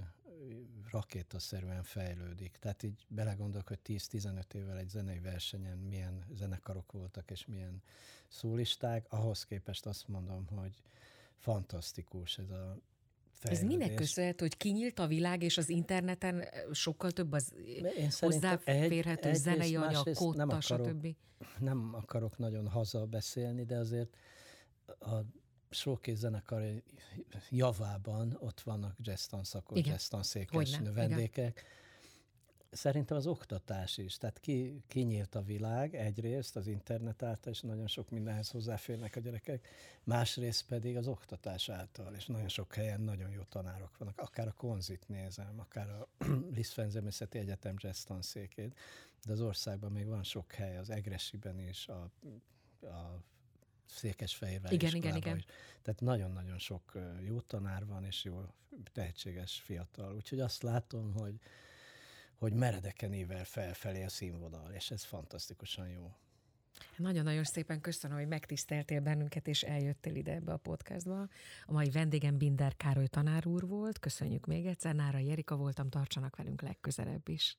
rakétaszerűen 0.91 1.83
fejlődik. 1.83 2.57
Tehát 2.57 2.83
így 2.83 3.05
belegondolok, 3.07 3.67
hogy 3.67 3.79
10-15 3.85 4.53
évvel 4.53 4.77
egy 4.77 4.89
zenei 4.89 5.19
versenyen 5.19 5.77
milyen 5.77 6.25
zenekarok 6.33 6.91
voltak, 6.91 7.31
és 7.31 7.45
milyen 7.45 7.81
szólisták, 8.27 9.05
ahhoz 9.09 9.45
képest 9.45 9.85
azt 9.85 10.07
mondom, 10.07 10.47
hogy 10.47 10.81
fantasztikus 11.37 12.37
ez 12.37 12.49
a 12.49 12.77
fejlődés. 13.41 13.71
Ez 13.71 13.77
minek 13.77 13.93
köszönhető, 13.93 14.45
hogy 14.45 14.57
kinyílt 14.57 14.99
a 14.99 15.07
világ, 15.07 15.43
és 15.43 15.57
az 15.57 15.69
interneten 15.69 16.43
sokkal 16.71 17.11
több 17.11 17.31
az 17.31 17.53
Én 17.97 18.09
hozzáférhető 18.19 19.29
egy, 19.29 19.35
zenei 19.35 19.75
anyag, 19.75 20.13
kóta, 20.13 20.37
nem 20.37 20.49
akarok, 20.49 20.87
stb. 20.87 21.15
Nem 21.59 21.89
akarok 21.93 22.37
nagyon 22.37 22.67
haza 22.67 23.05
beszélni, 23.05 23.63
de 23.63 23.77
azért 23.77 24.15
a 24.99 25.15
showcase 25.69 26.17
zenekar 26.17 26.63
javában 27.49 28.37
ott 28.39 28.61
vannak 28.61 28.95
jazz 29.01 29.25
tanszakos, 29.25 29.79
jazz 29.85 30.07
tanszékes 30.07 30.77
növendékek, 30.77 31.37
igen 31.37 31.79
Szerintem 32.71 33.17
az 33.17 33.27
oktatás 33.27 33.97
is, 33.97 34.17
tehát 34.17 34.39
ki, 34.39 34.83
kinyílt 34.87 35.35
a 35.35 35.41
világ 35.41 35.95
egyrészt 35.95 36.55
az 36.55 36.67
internet 36.67 37.23
által, 37.23 37.53
és 37.53 37.61
nagyon 37.61 37.87
sok 37.87 38.09
mindenhez 38.09 38.49
hozzáférnek 38.49 39.15
a 39.15 39.19
gyerekek, 39.19 39.67
másrészt 40.03 40.65
pedig 40.65 40.97
az 40.97 41.07
oktatás 41.07 41.69
által, 41.69 42.13
és 42.13 42.25
nagyon 42.25 42.47
sok 42.47 42.73
helyen 42.73 43.01
nagyon 43.01 43.31
jó 43.31 43.41
tanárok 43.41 43.97
vannak, 43.97 44.19
akár 44.19 44.47
a 44.47 44.53
Konzit 44.53 45.07
nézem, 45.07 45.59
akár 45.59 45.89
a 45.89 46.07
Liszt 46.55 46.73
Ferenc 46.73 47.21
Egyetem 47.29 47.75
jazz 47.77 48.03
tanszékét, 48.03 48.77
de 49.25 49.31
az 49.31 49.41
országban 49.41 49.91
még 49.91 50.07
van 50.07 50.23
sok 50.23 50.51
hely, 50.51 50.77
az 50.77 50.89
Egresiben 50.89 51.59
is, 51.59 51.87
a, 51.87 52.09
a 52.85 53.23
Székesfehérvár 53.85 54.71
igen, 54.71 54.95
igen, 54.95 55.15
igen. 55.15 55.37
is. 55.37 55.45
Tehát 55.81 56.01
nagyon-nagyon 56.01 56.57
sok 56.57 56.97
jó 57.19 57.41
tanár 57.41 57.85
van, 57.85 58.05
és 58.05 58.23
jó 58.23 58.45
tehetséges 58.93 59.59
fiatal. 59.59 60.15
Úgyhogy 60.15 60.39
azt 60.39 60.63
látom, 60.63 61.13
hogy 61.13 61.39
hogy 62.41 62.53
meredeken 62.53 63.13
ével 63.13 63.43
felfelé 63.43 64.03
a 64.03 64.09
színvonal, 64.09 64.71
és 64.71 64.91
ez 64.91 65.03
fantasztikusan 65.03 65.89
jó. 65.89 66.15
Nagyon-nagyon 66.97 67.43
szépen 67.43 67.81
köszönöm, 67.81 68.17
hogy 68.17 68.27
megtiszteltél 68.27 69.01
bennünket, 69.01 69.47
és 69.47 69.61
eljöttél 69.61 70.15
ide 70.15 70.33
ebbe 70.33 70.53
a 70.53 70.57
podcastba. 70.57 71.27
A 71.65 71.71
mai 71.71 71.89
vendégem 71.89 72.37
Binder 72.37 72.75
Károly 72.77 73.07
tanár 73.07 73.47
úr 73.47 73.67
volt. 73.67 73.99
Köszönjük 73.99 74.45
még 74.45 74.65
egyszer. 74.65 74.95
Nára 74.95 75.17
Jerika 75.17 75.55
voltam, 75.55 75.89
tartsanak 75.89 76.35
velünk 76.35 76.61
legközelebb 76.61 77.29
is. 77.29 77.57